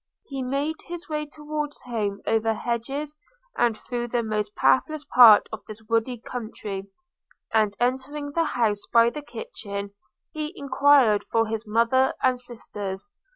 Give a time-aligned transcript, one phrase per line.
[0.25, 3.15] He made his way towards home over hedges
[3.55, 6.87] and through the most pathless part of this woody country;
[7.53, 9.91] and, entering the house by the kitchen,
[10.31, 13.11] he enquired for his mother and sisters.